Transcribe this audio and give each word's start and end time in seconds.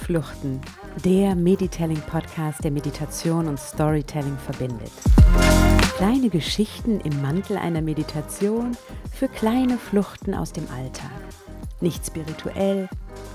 Fluchten, 0.00 0.60
der 1.04 1.34
Meditelling-Podcast, 1.34 2.64
der 2.64 2.70
Meditation 2.70 3.46
und 3.46 3.60
Storytelling 3.60 4.36
verbindet. 4.38 4.90
Kleine 5.96 6.30
Geschichten 6.30 7.00
im 7.00 7.20
Mantel 7.22 7.56
einer 7.56 7.82
Meditation 7.82 8.76
für 9.12 9.28
kleine 9.28 9.78
Fluchten 9.78 10.34
aus 10.34 10.52
dem 10.52 10.66
Alltag. 10.74 11.10
Nicht 11.80 12.06
spirituell, 12.06 12.88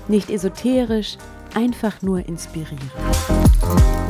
nicht 0.08 0.28
esoterisch, 0.28 1.16
einfach 1.54 2.02
nur 2.02 2.26
inspirieren. 2.26 2.90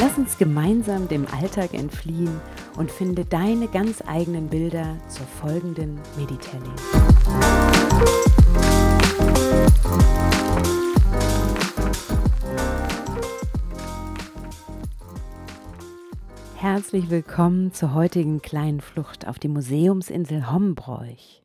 Lass 0.01 0.17
uns 0.17 0.39
gemeinsam 0.39 1.09
dem 1.09 1.27
Alltag 1.41 1.75
entfliehen 1.75 2.41
und 2.77 2.91
finde 2.91 3.25
deine 3.25 3.69
ganz 3.69 4.03
eigenen 4.07 4.49
Bilder 4.49 4.97
zur 5.09 5.27
folgenden 5.27 6.01
Meditelling. 6.17 6.75
Herzlich 16.69 17.11
willkommen 17.11 17.73
zur 17.73 17.95
heutigen 17.95 18.43
kleinen 18.43 18.81
Flucht 18.81 19.29
auf 19.29 19.39
die 19.39 19.47
Museumsinsel 19.47 20.51
Hombroich. 20.51 21.45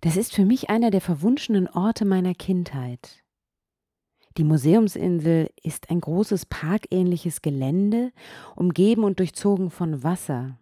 Das 0.00 0.16
ist 0.16 0.34
für 0.34 0.46
mich 0.46 0.70
einer 0.70 0.90
der 0.90 1.02
verwunschenen 1.02 1.68
Orte 1.68 2.06
meiner 2.06 2.32
Kindheit. 2.32 3.22
Die 4.38 4.44
Museumsinsel 4.44 5.50
ist 5.62 5.90
ein 5.90 6.00
großes 6.00 6.46
parkähnliches 6.46 7.42
Gelände, 7.42 8.12
umgeben 8.56 9.04
und 9.04 9.18
durchzogen 9.18 9.68
von 9.68 10.02
Wasser. 10.02 10.58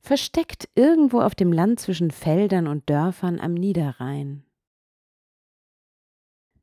Versteckt 0.00 0.68
irgendwo 0.74 1.20
auf 1.20 1.36
dem 1.36 1.52
Land 1.52 1.78
zwischen 1.78 2.10
Feldern 2.10 2.66
und 2.66 2.90
Dörfern 2.90 3.38
am 3.38 3.54
Niederrhein. 3.54 4.42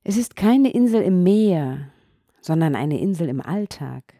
Es 0.04 0.18
ist 0.18 0.36
keine 0.36 0.74
Insel 0.74 1.02
im 1.02 1.24
Meer, 1.24 1.94
sondern 2.42 2.76
eine 2.76 3.00
Insel 3.00 3.30
im 3.30 3.40
Alltag. 3.40 4.19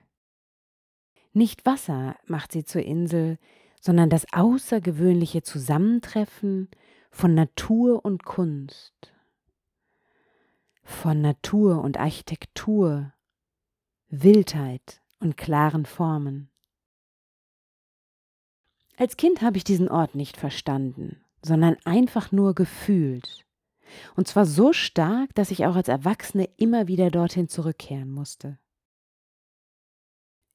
Nicht 1.34 1.66
Wasser 1.66 2.16
macht 2.26 2.52
sie 2.52 2.64
zur 2.64 2.82
Insel, 2.84 3.38
sondern 3.80 4.10
das 4.10 4.26
außergewöhnliche 4.34 5.42
Zusammentreffen 5.42 6.70
von 7.12 7.34
Natur 7.34 8.04
und 8.04 8.26
Kunst, 8.26 9.14
von 10.84 11.22
Natur 11.22 11.82
und 11.82 11.98
Architektur, 11.98 13.14
Wildheit 14.10 15.02
und 15.20 15.38
klaren 15.38 15.86
Formen. 15.86 16.50
Als 18.98 19.16
Kind 19.16 19.42
habe 19.42 19.58
ich 19.58 19.64
diesen 19.64 19.88
Ort 19.88 20.16
nicht 20.16 20.36
verstanden, 20.36 21.24
sondern 21.42 21.78
einfach 21.86 22.32
nur 22.32 22.54
gefühlt. 22.54 23.46
Und 24.16 24.28
zwar 24.28 24.46
so 24.46 24.74
stark, 24.74 25.34
dass 25.36 25.52
ich 25.52 25.66
auch 25.66 25.76
als 25.76 25.88
Erwachsene 25.88 26.50
immer 26.58 26.88
wieder 26.88 27.10
dorthin 27.10 27.48
zurückkehren 27.48 28.12
musste. 28.12 28.60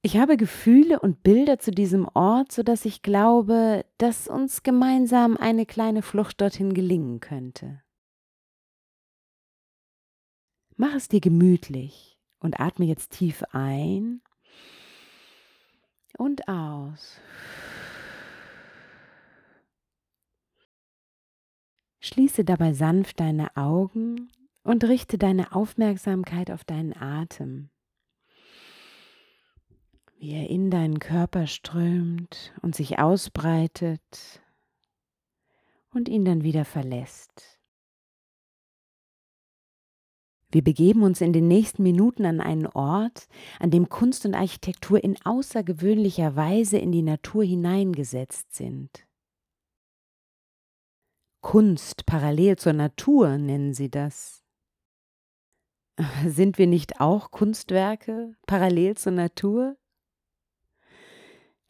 Ich 0.07 0.19
habe 0.19 0.37
Gefühle 0.37 1.01
und 1.01 1.23
Bilder 1.23 1.59
zu 1.59 1.71
diesem 1.71 2.07
Ort, 2.13 2.53
sodass 2.53 2.85
ich 2.85 3.01
glaube, 3.01 3.87
dass 3.97 4.29
uns 4.29 4.63
gemeinsam 4.63 5.39
eine 5.39 5.65
kleine 5.65 6.03
Flucht 6.03 6.43
dorthin 6.43 6.75
gelingen 6.75 7.21
könnte. 7.21 7.83
Mach 10.77 10.95
es 10.95 11.09
dir 11.09 11.21
gemütlich 11.21 12.19
und 12.39 12.61
atme 12.61 12.85
jetzt 12.85 13.13
tief 13.13 13.45
ein 13.53 14.21
und 16.19 16.49
aus. 16.49 17.19
Schließe 22.01 22.45
dabei 22.45 22.75
sanft 22.75 23.21
deine 23.21 23.57
Augen 23.57 24.31
und 24.65 24.85
richte 24.85 25.17
deine 25.17 25.53
Aufmerksamkeit 25.53 26.51
auf 26.51 26.63
deinen 26.65 26.93
Atem 26.95 27.71
wie 30.25 30.33
er 30.33 30.49
in 30.49 30.71
deinen 30.71 31.01
Körper 31.01 31.47
strömt 31.47 32.55
und 32.63 32.75
sich 32.75 32.99
ausbreitet 32.99 34.41
und 35.93 36.09
ihn 36.09 36.25
dann 36.25 36.43
wieder 36.43 36.65
verlässt. 36.65 37.61
Wir 40.51 40.65
begeben 40.65 41.03
uns 41.03 41.21
in 41.21 41.35
den 41.35 41.47
nächsten 41.47 41.83
Minuten 41.83 42.25
an 42.25 42.41
einen 42.41 42.67
Ort, 42.67 43.29
an 43.61 43.71
dem 43.71 43.91
Kunst 43.91 44.25
und 44.25 44.35
Architektur 44.35 45.05
in 45.05 45.21
außergewöhnlicher 45.27 46.35
Weise 46.37 46.79
in 46.79 46.91
die 46.91 47.03
Natur 47.03 47.45
hineingesetzt 47.45 48.55
sind. 48.55 49.07
Kunst 51.43 52.07
parallel 52.07 52.57
zur 52.57 52.73
Natur 52.73 53.37
nennen 53.37 53.75
sie 53.75 53.91
das. 53.91 54.43
Sind 56.27 56.57
wir 56.57 56.67
nicht 56.67 56.99
auch 56.99 57.31
Kunstwerke 57.31 58.35
parallel 58.47 58.97
zur 58.97 59.13
Natur? 59.13 59.77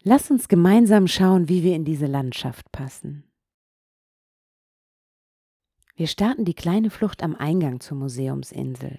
Lass 0.07 0.31
uns 0.31 0.49
gemeinsam 0.49 1.09
schauen, 1.09 1.49
wie 1.49 1.63
wir 1.63 1.75
in 1.75 1.87
diese 1.87 2.05
Landschaft 2.05 2.71
passen. 2.71 3.25
Wir 5.97 6.09
starten 6.09 6.45
die 6.45 6.53
kleine 6.53 6.91
Flucht 6.91 7.23
am 7.23 7.35
Eingang 7.35 7.81
zur 7.81 7.97
Museumsinsel. 7.97 8.99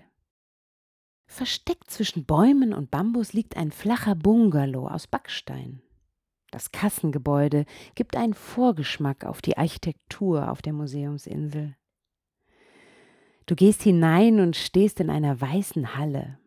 Versteckt 1.27 1.91
zwischen 1.91 2.25
Bäumen 2.25 2.73
und 2.73 2.89
Bambus 2.89 3.33
liegt 3.33 3.55
ein 3.55 3.71
flacher 3.71 4.15
Bungalow 4.15 4.87
aus 4.87 5.05
Backstein. 5.05 5.83
Das 6.49 6.71
Kassengebäude 6.71 7.65
gibt 7.93 8.15
einen 8.15 8.33
Vorgeschmack 8.33 9.25
auf 9.25 9.43
die 9.43 9.57
Architektur 9.57 10.49
auf 10.49 10.63
der 10.63 10.73
Museumsinsel. 10.73 11.75
Du 13.45 13.55
gehst 13.55 13.83
hinein 13.83 14.39
und 14.39 14.55
stehst 14.55 14.99
in 14.99 15.11
einer 15.11 15.39
weißen 15.39 15.95
Halle. 15.95 16.39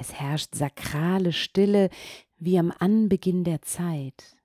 Es 0.00 0.14
herrscht 0.14 0.54
sakrale 0.54 1.32
Stille, 1.32 1.90
wie 2.36 2.56
am 2.56 2.72
Anbeginn 2.78 3.42
der 3.42 3.62
Zeit. 3.62 4.36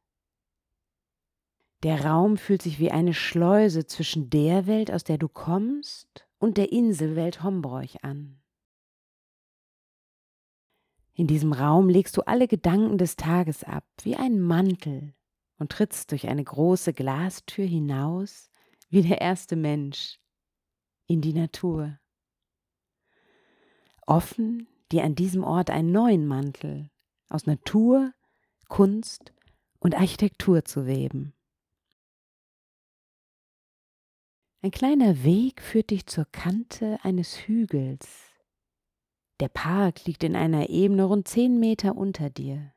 Der 1.84 2.06
Raum 2.06 2.38
fühlt 2.38 2.64
sich 2.64 2.80
wie 2.80 2.90
eine 2.90 3.14
Schleuse 3.14 3.86
zwischen 3.86 4.31
der 4.31 4.66
Welt, 4.66 4.90
aus 4.91 5.03
der 5.03 5.19
du 5.19 5.28
kommst, 5.28 6.25
und 6.40 6.58
der 6.58 6.72
Inselwelt 6.72 7.44
Hombroich 7.44 8.03
an. 8.03 8.41
In 11.14 11.28
diesem 11.28 11.53
Raum 11.53 11.88
legst 11.88 12.18
du 12.18 12.24
alle 12.24 12.47
Gedanken 12.47 12.97
des 12.97 13.16
Tages 13.16 13.64
ab, 13.64 13.85
wie 14.02 14.16
ein 14.16 14.41
Mantel, 14.41 15.14
und 15.59 15.72
trittst 15.72 16.09
durch 16.12 16.28
eine 16.28 16.44
große 16.44 16.94
Glastür 16.94 17.66
hinaus, 17.66 18.50
wie 18.90 19.03
der 19.03 19.22
erste 19.22 19.56
Mensch, 19.56 20.20
in 21.06 21.22
die 21.22 21.34
Natur. 21.34 22.00
Offen 24.08 24.68
dir 24.94 25.04
an 25.04 25.16
diesem 25.16 25.44
Ort 25.44 25.70
einen 25.70 25.92
neuen 25.92 26.28
Mantel, 26.28 26.90
aus 27.28 27.46
Natur, 27.46 28.14
Kunst 28.70 29.34
und 29.80 29.96
Architektur 29.96 30.64
zu 30.64 30.86
weben. 30.86 31.34
Ein 34.62 34.72
kleiner 34.72 35.24
Weg 35.24 35.62
führt 35.62 35.90
dich 35.90 36.06
zur 36.06 36.26
Kante 36.32 36.98
eines 37.03 37.48
Hügels. 37.48 38.08
Der 39.42 39.50
Park 39.50 40.06
liegt 40.06 40.24
in 40.24 40.38
einer 40.38 40.70
Ebene 40.70 41.03
rund 41.03 41.28
zehn 41.28 41.59
Meter 41.59 41.98
unter 41.98 42.30
dir. 42.30 42.74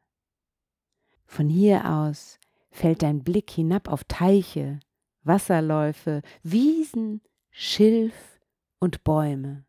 Von 1.27 1.49
hier 1.49 1.89
aus 1.89 2.41
fällt 2.71 3.03
dein 3.03 3.23
Blick 3.23 3.51
hinab 3.51 3.89
auf 3.89 4.05
Teiche, 4.05 4.81
Wasserläufe, 5.23 6.23
Wiesen, 6.43 7.21
Schilf 7.51 8.41
und 8.81 9.05
Bäume. 9.05 9.66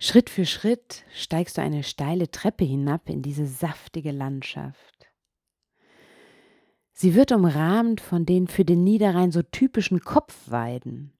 Schritt 0.00 0.30
für 0.30 0.46
Schritt 0.46 1.04
steigst 1.12 1.58
du 1.58 1.62
eine 1.62 1.82
steile 1.82 2.30
Treppe 2.30 2.64
hinab 2.64 3.10
in 3.10 3.20
diese 3.20 3.46
saftige 3.46 4.12
Landschaft. 4.12 5.08
Sie 6.92 7.16
wird 7.16 7.32
umrahmt 7.32 8.00
von 8.00 8.24
den 8.24 8.46
für 8.46 8.64
den 8.64 8.84
Niederrhein 8.84 9.32
so 9.32 9.42
typischen 9.42 10.00
Kopfweiden. 10.00 11.12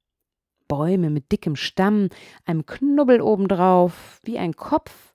Bäume 0.69 1.11
mit 1.11 1.33
dickem 1.33 1.57
Stamm, 1.57 2.09
einem 2.45 2.67
Knubbel 2.67 3.21
obendrauf, 3.21 4.21
wie 4.23 4.39
ein 4.39 4.55
Kopf 4.55 5.13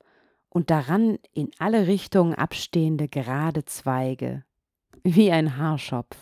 und 0.50 0.70
daran 0.70 1.18
in 1.32 1.50
alle 1.58 1.88
Richtungen 1.88 2.34
abstehende 2.34 3.08
gerade 3.08 3.64
Zweige, 3.64 4.44
wie 5.04 5.32
ein 5.32 5.56
Haarschopf. 5.58 6.18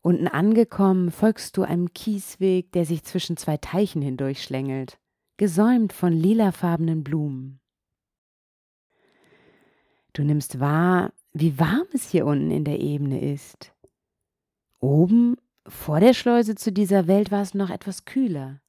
Unten 0.00 0.28
angekommen 0.28 1.10
folgst 1.10 1.56
du 1.56 1.62
einem 1.62 1.92
Kiesweg, 1.92 2.70
der 2.72 2.84
sich 2.84 3.02
zwischen 3.02 3.36
zwei 3.36 3.56
Teichen 3.56 4.00
hindurchschlängelt 4.00 5.00
gesäumt 5.40 5.94
von 5.94 6.12
lilafarbenen 6.12 7.02
Blumen. 7.02 7.60
Du 10.12 10.22
nimmst 10.22 10.60
wahr, 10.60 11.14
wie 11.32 11.58
warm 11.58 11.86
es 11.94 12.10
hier 12.10 12.26
unten 12.26 12.50
in 12.50 12.64
der 12.64 12.78
Ebene 12.78 13.32
ist. 13.32 13.72
Oben, 14.80 15.36
vor 15.66 15.98
der 15.98 16.12
Schleuse 16.12 16.56
zu 16.56 16.72
dieser 16.72 17.06
Welt, 17.06 17.30
war 17.30 17.40
es 17.40 17.54
noch 17.54 17.70
etwas 17.70 18.04
kühler. 18.04 18.60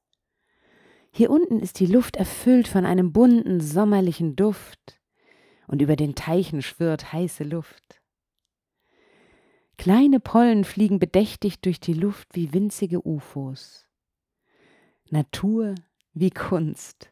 Hier 1.10 1.28
unten 1.28 1.60
ist 1.60 1.78
die 1.78 1.84
Luft 1.84 2.16
erfüllt 2.16 2.68
von 2.68 2.86
einem 2.86 3.12
bunten, 3.12 3.60
sommerlichen 3.60 4.34
Duft, 4.34 4.98
und 5.66 5.82
über 5.82 5.94
den 5.94 6.14
Teichen 6.14 6.62
schwirrt 6.62 7.12
heiße 7.12 7.44
Luft. 7.44 8.00
Kleine 9.76 10.20
Pollen 10.20 10.64
fliegen 10.64 10.98
bedächtig 10.98 11.60
durch 11.60 11.80
die 11.80 11.92
Luft 11.92 12.28
wie 12.32 12.54
winzige 12.54 13.06
UFOs. 13.06 13.86
Natur 15.10 15.74
wie 16.14 16.30
Kunst. 16.30 17.10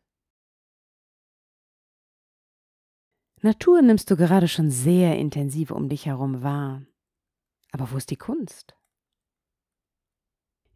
Natur 3.42 3.80
nimmst 3.80 4.10
du 4.10 4.16
gerade 4.16 4.48
schon 4.48 4.70
sehr 4.70 5.16
intensiv 5.18 5.70
um 5.70 5.88
dich 5.88 6.06
herum 6.06 6.42
wahr. 6.42 6.82
Aber 7.72 7.90
wo 7.90 7.96
ist 7.96 8.10
die 8.10 8.16
Kunst? 8.16 8.76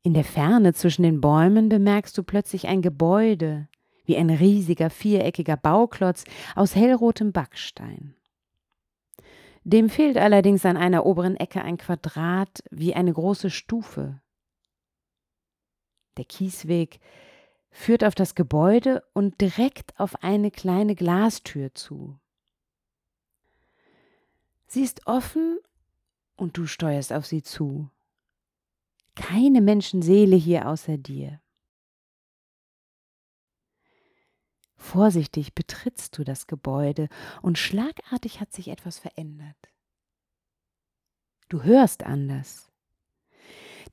In 0.02 0.14
der 0.14 0.24
Ferne 0.24 0.72
zwischen 0.72 1.02
den 1.02 1.20
Bäumen 1.20 1.68
bemerkst 1.68 2.16
du 2.16 2.22
plötzlich 2.22 2.66
ein 2.66 2.80
Gebäude, 2.80 3.68
wie 4.06 4.16
ein 4.16 4.30
riesiger 4.30 4.90
viereckiger 4.90 5.56
Bauklotz 5.56 6.24
aus 6.54 6.74
hellrotem 6.74 7.32
Backstein. 7.32 8.14
Dem 9.64 9.88
fehlt 9.88 10.18
allerdings 10.18 10.64
an 10.66 10.76
einer 10.76 11.06
oberen 11.06 11.36
Ecke 11.36 11.62
ein 11.62 11.78
Quadrat 11.78 12.62
wie 12.70 12.94
eine 12.94 13.12
große 13.12 13.48
Stufe. 13.48 14.20
Der 16.18 16.26
Kiesweg 16.26 17.00
führt 17.74 18.04
auf 18.04 18.14
das 18.14 18.36
Gebäude 18.36 19.02
und 19.14 19.40
direkt 19.40 19.98
auf 19.98 20.22
eine 20.22 20.52
kleine 20.52 20.94
Glastür 20.94 21.74
zu. 21.74 22.18
Sie 24.66 24.82
ist 24.82 25.06
offen 25.06 25.58
und 26.36 26.56
du 26.56 26.66
steuerst 26.66 27.12
auf 27.12 27.26
sie 27.26 27.42
zu. 27.42 27.90
Keine 29.16 29.60
Menschenseele 29.60 30.36
hier 30.36 30.68
außer 30.68 30.96
dir. 30.98 31.40
Vorsichtig 34.76 35.54
betrittst 35.54 36.16
du 36.16 36.22
das 36.22 36.46
Gebäude 36.46 37.08
und 37.42 37.58
schlagartig 37.58 38.40
hat 38.40 38.52
sich 38.52 38.68
etwas 38.68 38.98
verändert. 39.00 39.56
Du 41.48 41.64
hörst 41.64 42.04
anders. 42.04 42.70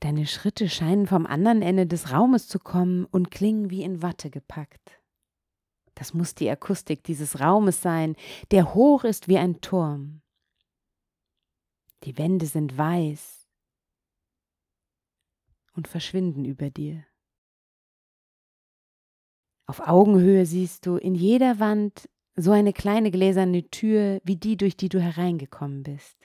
Deine 0.02 0.26
Schritte 0.26 0.68
scheinen 0.68 1.06
vom 1.06 1.26
anderen 1.26 1.62
Ende 1.62 1.86
des 1.86 2.10
Raumes 2.10 2.48
zu 2.48 2.58
kommen 2.58 3.04
und 3.04 3.30
klingen 3.30 3.70
wie 3.70 3.84
in 3.84 4.02
Watte 4.02 4.30
gepackt. 4.30 5.00
Das 5.94 6.12
muss 6.12 6.34
die 6.34 6.50
Akustik 6.50 7.04
dieses 7.04 7.38
Raumes 7.38 7.82
sein, 7.82 8.16
der 8.50 8.74
hoch 8.74 9.04
ist 9.04 9.28
wie 9.28 9.38
ein 9.38 9.60
Turm. 9.60 10.20
Die 12.02 12.18
Wände 12.18 12.46
sind 12.46 12.76
weiß 12.76 13.48
und 15.74 15.86
verschwinden 15.86 16.44
über 16.44 16.68
dir. 16.68 17.04
Auf 19.68 19.86
Augenhöhe 19.86 20.46
siehst 20.46 20.84
du 20.84 20.96
in 20.96 21.14
jeder 21.14 21.60
Wand 21.60 22.08
so 22.34 22.50
eine 22.50 22.72
kleine 22.72 23.12
gläserne 23.12 23.70
Tür 23.70 24.20
wie 24.24 24.36
die, 24.36 24.56
durch 24.56 24.76
die 24.76 24.88
du 24.88 25.00
hereingekommen 25.00 25.84
bist. 25.84 26.21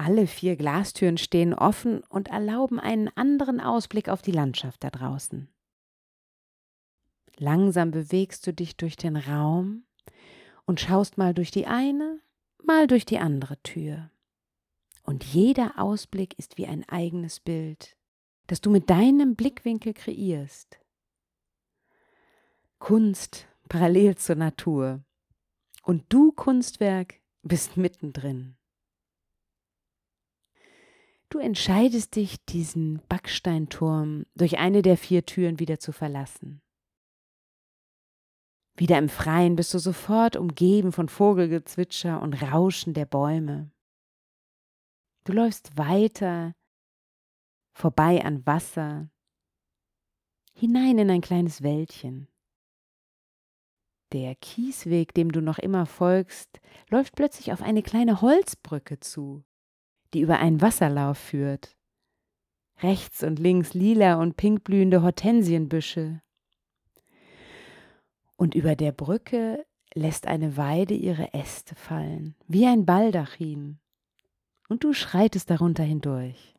Alle 0.00 0.28
vier 0.28 0.54
Glastüren 0.54 1.18
stehen 1.18 1.52
offen 1.52 2.02
und 2.08 2.28
erlauben 2.28 2.78
einen 2.78 3.08
anderen 3.16 3.60
Ausblick 3.60 4.08
auf 4.08 4.22
die 4.22 4.30
Landschaft 4.30 4.84
da 4.84 4.90
draußen. 4.90 5.48
Langsam 7.36 7.90
bewegst 7.90 8.46
du 8.46 8.54
dich 8.54 8.76
durch 8.76 8.96
den 8.96 9.16
Raum 9.16 9.84
und 10.66 10.80
schaust 10.80 11.18
mal 11.18 11.34
durch 11.34 11.50
die 11.50 11.66
eine, 11.66 12.20
mal 12.62 12.86
durch 12.86 13.06
die 13.06 13.18
andere 13.18 13.60
Tür. 13.62 14.10
Und 15.02 15.24
jeder 15.24 15.78
Ausblick 15.78 16.38
ist 16.38 16.58
wie 16.58 16.66
ein 16.66 16.88
eigenes 16.88 17.40
Bild, 17.40 17.96
das 18.46 18.60
du 18.60 18.70
mit 18.70 18.88
deinem 18.90 19.34
Blickwinkel 19.34 19.94
kreierst. 19.94 20.78
Kunst 22.78 23.48
parallel 23.68 24.16
zur 24.16 24.36
Natur. 24.36 25.02
Und 25.82 26.04
du, 26.08 26.30
Kunstwerk, 26.32 27.20
bist 27.42 27.76
mittendrin. 27.76 28.57
Du 31.30 31.38
entscheidest 31.38 32.16
dich, 32.16 32.42
diesen 32.46 33.02
Backsteinturm 33.08 34.24
durch 34.34 34.58
eine 34.58 34.80
der 34.80 34.96
vier 34.96 35.26
Türen 35.26 35.58
wieder 35.58 35.78
zu 35.78 35.92
verlassen. 35.92 36.62
Wieder 38.78 38.96
im 38.96 39.08
Freien 39.08 39.56
bist 39.56 39.74
du 39.74 39.78
sofort 39.78 40.36
umgeben 40.36 40.92
von 40.92 41.08
Vogelgezwitscher 41.08 42.22
und 42.22 42.40
Rauschen 42.40 42.94
der 42.94 43.06
Bäume. 43.06 43.70
Du 45.24 45.32
läufst 45.32 45.76
weiter, 45.76 46.54
vorbei 47.74 48.24
an 48.24 48.46
Wasser, 48.46 49.10
hinein 50.54 50.96
in 50.96 51.10
ein 51.10 51.20
kleines 51.20 51.62
Wäldchen. 51.62 52.28
Der 54.12 54.34
Kiesweg, 54.36 55.12
dem 55.12 55.32
du 55.32 55.42
noch 55.42 55.58
immer 55.58 55.84
folgst, 55.84 56.60
läuft 56.88 57.14
plötzlich 57.16 57.52
auf 57.52 57.60
eine 57.60 57.82
kleine 57.82 58.22
Holzbrücke 58.22 59.00
zu, 59.00 59.44
die 60.14 60.20
über 60.20 60.38
einen 60.38 60.60
Wasserlauf 60.60 61.18
führt. 61.18 61.76
Rechts 62.80 63.22
und 63.22 63.38
links 63.38 63.74
lila 63.74 64.20
und 64.20 64.36
pinkblühende 64.36 65.02
Hortensienbüsche, 65.02 66.20
und 68.38 68.54
über 68.54 68.76
der 68.76 68.92
Brücke 68.92 69.66
lässt 69.94 70.26
eine 70.26 70.56
Weide 70.56 70.94
ihre 70.94 71.34
Äste 71.34 71.74
fallen, 71.74 72.36
wie 72.46 72.66
ein 72.66 72.86
Baldachin, 72.86 73.80
und 74.68 74.84
du 74.84 74.92
schreitest 74.92 75.50
darunter 75.50 75.82
hindurch. 75.82 76.54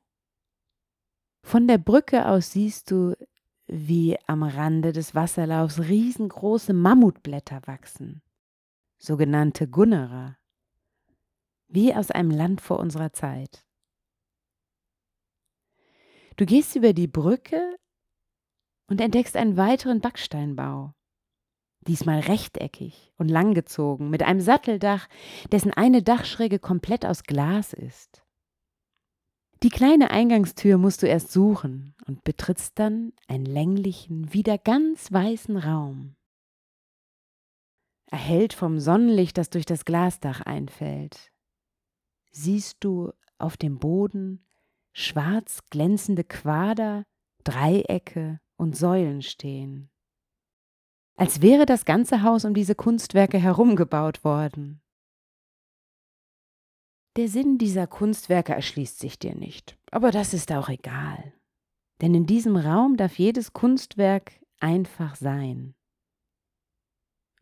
Von 1.42 1.68
der 1.68 1.78
Brücke 1.78 2.28
aus 2.28 2.52
siehst 2.52 2.92
du, 2.92 3.16
wie 3.66 4.18
am 4.28 4.44
Rande 4.44 4.92
des 4.92 5.16
Wasserlaufs 5.16 5.80
riesengroße 5.80 6.74
Mammutblätter 6.74 7.62
wachsen, 7.66 8.22
sogenannte 8.98 9.68
Gunnerer, 9.68 10.38
wie 11.70 11.94
aus 11.94 12.12
einem 12.12 12.32
Land 12.32 12.62
vor 12.62 12.80
unserer 12.80 13.14
Zeit. 13.14 13.66
Du 16.36 16.46
gehst 16.46 16.76
über 16.76 16.94
die 16.94 17.08
Brücke 17.08 17.78
und 18.88 19.02
entdeckst 19.02 19.36
einen 19.36 19.58
weiteren 19.58 20.02
Backsteinbau 20.02 20.94
diesmal 21.88 22.20
rechteckig 22.20 23.12
und 23.18 23.30
langgezogen, 23.30 24.10
mit 24.10 24.24
einem 24.24 24.42
Satteldach, 24.42 25.08
dessen 25.52 25.74
eine 25.74 26.04
Dachschräge 26.04 26.60
komplett 26.60 27.06
aus 27.06 27.24
Glas 27.24 27.74
ist. 27.74 28.24
Die 29.64 29.70
kleine 29.70 30.12
Eingangstür 30.12 30.78
musst 30.78 31.04
du 31.04 31.08
erst 31.08 31.32
suchen 31.32 31.96
und 32.06 32.24
betrittst 32.24 32.80
dann 32.80 33.12
einen 33.28 33.46
länglichen, 33.46 34.34
wieder 34.34 34.58
ganz 34.58 35.12
weißen 35.12 35.58
Raum. 35.58 36.16
Erhellt 38.10 38.54
vom 38.54 38.80
Sonnenlicht, 38.80 39.38
das 39.38 39.50
durch 39.50 39.66
das 39.66 39.86
Glasdach 39.86 40.42
einfällt, 40.42 41.32
siehst 42.32 42.78
du 42.82 43.12
auf 43.38 43.58
dem 43.58 43.80
Boden 43.80 44.46
schwarz 44.94 45.62
glänzende 45.70 46.24
Quader, 46.24 47.04
Dreiecke 47.44 48.40
und 48.58 48.76
Säulen 48.76 49.22
stehen 49.22 49.90
als 51.20 51.42
wäre 51.42 51.66
das 51.66 51.84
ganze 51.84 52.24
Haus 52.24 52.46
um 52.46 52.54
diese 52.54 52.76
Kunstwerke 52.76 53.38
herumgebaut 53.38 54.24
worden. 54.24 54.82
Der 57.18 57.28
Sinn 57.28 57.58
dieser 57.58 57.88
Kunstwerke 57.88 58.54
erschließt 58.54 59.00
sich 59.00 59.20
dir 59.20 59.36
nicht, 59.36 59.78
aber 59.92 60.12
das 60.12 60.34
ist 60.34 60.50
auch 60.54 60.70
egal. 60.70 61.34
Denn 62.00 62.16
in 62.16 62.26
diesem 62.26 62.56
Raum 62.56 62.96
darf 62.96 63.20
jedes 63.20 63.52
Kunstwerk 63.52 64.32
einfach 64.62 65.18
sein. 65.18 65.76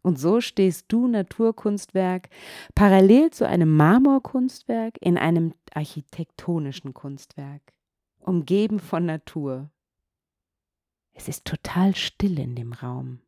Und 0.08 0.18
so 0.18 0.40
stehst 0.40 0.86
du, 0.88 1.10
Naturkunstwerk, 1.10 2.30
parallel 2.76 3.30
zu 3.32 3.46
einem 3.46 3.76
Marmorkunstwerk 3.76 4.98
in 5.02 5.18
einem 5.18 5.54
architektonischen 5.74 6.94
Kunstwerk, 6.94 7.62
umgeben 8.22 8.80
von 8.80 9.06
Natur. 9.06 9.70
Es 11.12 11.28
ist 11.28 11.44
total 11.44 11.94
still 11.94 12.40
in 12.40 12.56
dem 12.56 12.72
Raum. 12.72 13.20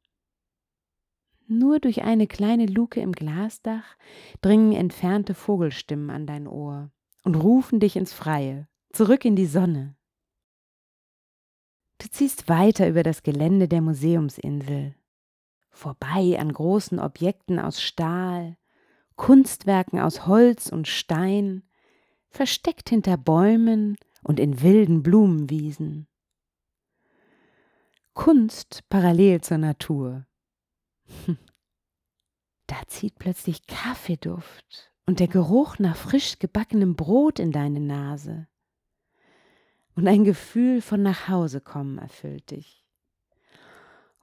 Nur 1.48 1.82
durch 1.82 2.04
eine 2.04 2.28
kleine 2.28 2.66
Luke 2.66 3.02
im 3.02 3.12
Glasdach 3.12 3.98
dringen 4.40 4.72
entfernte 4.72 5.34
Vogelstimmen 5.34 6.10
an 6.10 6.28
dein 6.28 6.48
Ohr 6.48 6.92
und 7.26 7.36
rufen 7.36 7.82
dich 7.82 7.98
ins 7.98 8.14
Freie, 8.14 8.70
zurück 8.94 9.26
in 9.26 9.36
die 9.36 9.48
Sonne. 9.48 9.98
Du 11.98 12.08
ziehst 12.10 12.48
weiter 12.48 12.88
über 12.88 13.04
das 13.04 13.22
Gelände 13.22 13.68
der 13.68 13.82
Museumsinsel, 13.82 14.96
vorbei 15.80 16.38
an 16.38 16.52
großen 16.52 17.00
Objekten 17.00 17.60
aus 17.60 17.82
Stahl, 17.82 18.58
Kunstwerken 19.16 20.00
aus 20.00 20.28
Holz 20.28 20.68
und 20.68 20.88
Stein, 20.88 21.64
versteckt 22.30 22.90
hinter 22.90 23.18
Bäumen 23.18 23.96
und 24.22 24.40
in 24.40 24.62
wilden 24.62 25.02
Blumenwiesen. 25.02 26.08
Kunst 28.14 28.84
parallel 28.90 29.42
zur 29.42 29.58
Natur. 29.58 30.26
Da 32.68 32.76
zieht 32.86 33.18
plötzlich 33.18 33.66
Kaffeeduft 33.66 34.92
und 35.08 35.20
der 35.20 35.28
Geruch 35.28 35.80
nach 35.80 35.96
frisch 35.96 36.38
gebackenem 36.38 36.96
Brot 36.96 37.40
in 37.40 37.52
deine 37.52 37.80
Nase. 37.80 38.48
Und 39.96 40.08
ein 40.08 40.24
Gefühl 40.24 40.80
von 40.84 41.02
Nachhausekommen 41.02 41.98
erfüllt 41.98 42.52
dich. 42.52 42.86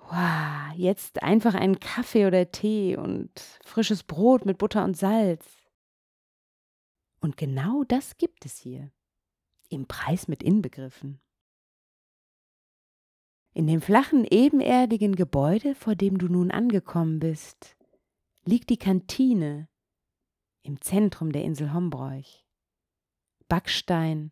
Wow, 0.08 0.72
jetzt 0.76 1.22
einfach 1.22 1.54
einen 1.54 1.80
Kaffee 1.80 2.26
oder 2.26 2.50
Tee 2.52 2.96
und 2.96 3.30
frisches 3.64 4.04
Brot 4.04 4.46
mit 4.46 4.58
Butter 4.58 4.84
und 4.84 4.96
Salz. 4.96 5.44
Und 7.20 7.36
genau 7.36 7.82
das 7.82 8.16
gibt 8.16 8.46
es 8.46 8.56
hier. 8.56 8.92
Im 9.68 9.86
Preis 9.86 10.28
mit 10.28 10.44
inbegriffen. 10.44 11.20
In 13.52 13.66
dem 13.66 13.80
flachen, 13.80 14.25
ebenerdigen 14.25 15.16
Gebäude, 15.16 15.75
vor 15.75 15.96
dem 15.96 16.18
du 16.18 16.28
nun 16.28 16.52
angekommen 16.52 17.18
bist, 17.18 17.76
liegt 18.44 18.70
die 18.70 18.76
Kantine 18.76 19.68
im 20.62 20.80
Zentrum 20.80 21.32
der 21.32 21.42
Insel 21.42 21.72
Hombroich. 21.72 22.46
Backstein, 23.48 24.30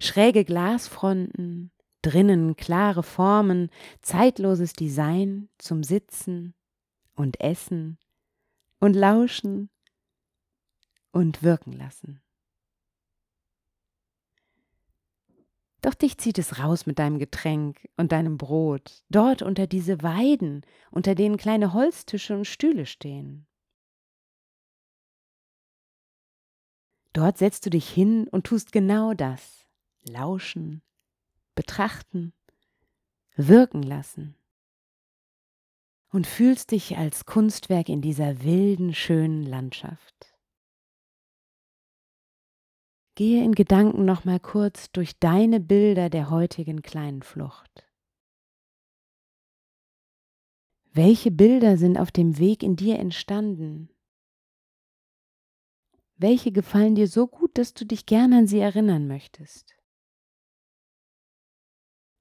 schräge 0.00 0.44
Glasfronten, 0.44 1.70
drinnen 2.04 2.56
klare 2.56 3.02
Formen, 3.02 3.70
zeitloses 4.02 4.74
Design 4.74 5.48
zum 5.58 5.82
Sitzen 5.82 6.54
und 7.14 7.40
Essen 7.40 7.98
und 8.78 8.94
Lauschen 8.94 9.70
und 11.12 11.42
wirken 11.42 11.72
lassen. 11.72 12.20
Doch 15.80 15.94
dich 15.94 16.18
zieht 16.18 16.38
es 16.38 16.58
raus 16.58 16.86
mit 16.86 16.98
deinem 16.98 17.18
Getränk 17.18 17.88
und 17.96 18.12
deinem 18.12 18.38
Brot, 18.38 19.02
dort 19.10 19.42
unter 19.42 19.66
diese 19.66 20.02
Weiden, 20.02 20.64
unter 20.90 21.14
denen 21.14 21.36
kleine 21.36 21.74
Holztische 21.74 22.34
und 22.36 22.46
Stühle 22.46 22.86
stehen. 22.86 23.46
Dort 27.12 27.38
setzt 27.38 27.64
du 27.66 27.70
dich 27.70 27.88
hin 27.88 28.28
und 28.28 28.46
tust 28.46 28.72
genau 28.72 29.14
das. 29.14 29.66
Lauschen, 30.06 30.82
betrachten, 31.54 32.32
wirken 33.36 33.82
lassen. 33.82 34.36
Und 36.10 36.26
fühlst 36.28 36.70
dich 36.70 36.96
als 36.96 37.26
Kunstwerk 37.26 37.88
in 37.88 38.00
dieser 38.00 38.44
wilden, 38.44 38.94
schönen 38.94 39.42
Landschaft. 39.42 40.34
Gehe 43.16 43.44
in 43.44 43.52
Gedanken 43.52 44.04
noch 44.04 44.24
mal 44.24 44.40
kurz 44.40 44.90
durch 44.92 45.18
deine 45.18 45.60
Bilder 45.60 46.10
der 46.10 46.30
heutigen 46.30 46.82
kleinen 46.82 47.22
Flucht. 47.22 47.84
Welche 50.92 51.32
Bilder 51.32 51.76
sind 51.76 51.98
auf 51.98 52.12
dem 52.12 52.38
Weg 52.38 52.62
in 52.62 52.76
dir 52.76 53.00
entstanden? 53.00 53.88
Welche 56.16 56.52
gefallen 56.52 56.94
dir 56.94 57.08
so 57.08 57.26
gut, 57.26 57.58
dass 57.58 57.74
du 57.74 57.84
dich 57.84 58.06
gerne 58.06 58.38
an 58.38 58.46
sie 58.46 58.60
erinnern 58.60 59.08
möchtest? 59.08 59.74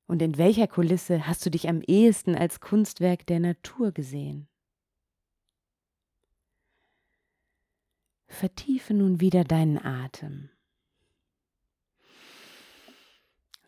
Und 0.08 0.22
in 0.22 0.38
welcher 0.38 0.68
Kulisse 0.68 1.28
hast 1.28 1.46
du 1.46 1.50
dich 1.50 1.70
am 1.70 1.82
ehesten 1.82 2.36
als 2.36 2.60
Kunstwerk 2.60 3.26
der 3.26 3.40
Natur 3.40 3.92
gesehen? 3.92 4.48
Vertiefe 8.28 8.94
nun 8.94 9.22
wieder 9.22 9.44
deinen 9.44 9.78
Atem. 9.78 10.50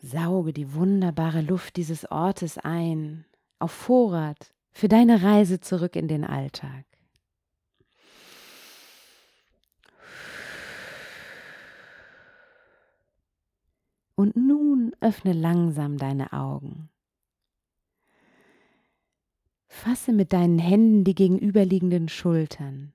Sauge 0.02 0.54
die 0.54 0.74
wunderbare 0.74 1.42
Luft 1.42 1.78
dieses 1.78 2.10
Ortes 2.12 2.58
ein, 2.58 3.26
auf 3.60 3.72
Vorrat 3.72 4.54
für 4.72 4.88
deine 4.88 5.24
Reise 5.24 5.60
zurück 5.62 5.96
in 5.96 6.08
den 6.08 6.24
Alltag. 6.24 6.86
Und 14.16 14.36
nun 14.36 14.96
öffne 15.02 15.34
langsam 15.34 15.98
deine 15.98 16.32
Augen. 16.32 16.90
Fasse 19.68 20.14
mit 20.14 20.32
deinen 20.32 20.58
Händen 20.58 21.04
die 21.04 21.16
gegenüberliegenden 21.16 22.08
Schultern 22.08 22.94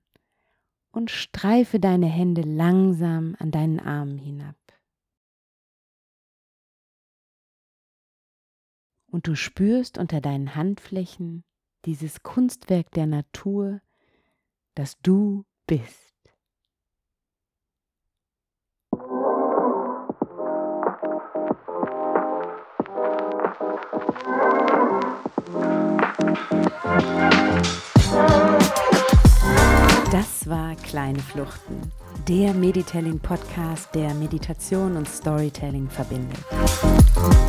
und 0.92 1.10
streife 1.10 1.78
deine 1.78 2.06
Hände 2.06 2.40
langsam 2.40 3.36
an 3.38 3.50
deinen 3.50 3.80
Armen 3.80 4.18
hinab. 4.18 4.56
und 9.10 9.26
du 9.26 9.34
spürst 9.34 9.98
unter 9.98 10.20
deinen 10.20 10.54
Handflächen 10.54 11.44
dieses 11.84 12.22
Kunstwerk 12.22 12.90
der 12.92 13.06
Natur, 13.06 13.80
das 14.74 14.98
du 15.00 15.44
bist. 15.66 16.09
Das 30.12 30.48
war 30.48 30.76
Kleine 30.76 31.18
Fluchten, 31.18 31.80
der 32.28 32.54
Meditelling-Podcast, 32.54 33.92
der 33.94 34.14
Meditation 34.14 34.96
und 34.96 35.08
Storytelling 35.08 35.88
verbindet. 35.88 36.38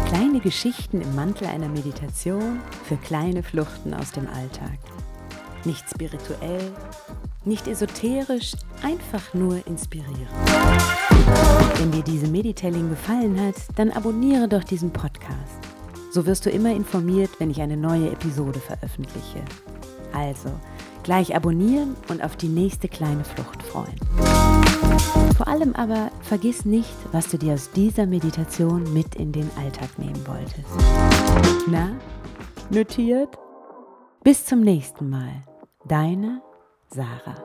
Kleine 0.08 0.40
Geschichten 0.40 1.02
im 1.02 1.14
Mantel 1.14 1.46
einer 1.46 1.70
Meditation 1.70 2.60
für 2.86 2.98
kleine 2.98 3.44
Fluchten 3.44 3.94
aus 3.94 4.12
dem 4.12 4.28
Alltag. 4.28 4.80
Nicht 5.64 5.88
spirituell, 5.90 6.72
nicht 7.46 7.68
esoterisch, 7.68 8.54
einfach 8.82 9.36
nur 9.36 9.66
inspirierend. 9.68 10.28
Wenn 11.78 11.92
dir 11.92 12.04
diese 12.04 12.28
Meditelling 12.28 12.90
gefallen 12.90 13.40
hat, 13.40 13.56
dann 13.76 13.92
abonniere 13.92 14.48
doch 14.48 14.64
diesen 14.64 14.92
Podcast. 14.92 15.61
So 16.12 16.26
wirst 16.26 16.46
du 16.46 16.50
immer 16.50 16.72
informiert, 16.72 17.30
wenn 17.40 17.50
ich 17.50 17.62
eine 17.62 17.78
neue 17.78 18.12
Episode 18.12 18.60
veröffentliche. 18.60 19.40
Also, 20.12 20.50
gleich 21.04 21.34
abonnieren 21.34 21.96
und 22.10 22.22
auf 22.22 22.36
die 22.36 22.50
nächste 22.50 22.90
kleine 22.90 23.24
Flucht 23.24 23.64
freuen. 23.64 23.96
Vor 25.38 25.48
allem 25.48 25.74
aber 25.74 26.12
vergiss 26.22 26.66
nicht, 26.66 26.94
was 27.14 27.30
du 27.30 27.38
dir 27.38 27.54
aus 27.54 27.72
dieser 27.72 28.06
Meditation 28.06 28.92
mit 28.94 29.16
in 29.16 29.32
den 29.32 29.50
Alltag 29.58 29.98
nehmen 29.98 30.22
wolltest. 30.28 30.68
Na, 31.68 31.92
notiert? 32.70 33.38
Bis 34.22 34.46
zum 34.46 34.60
nächsten 34.60 35.10
Mal. 35.10 35.44
Deine 35.86 36.42
Sarah. 36.90 37.38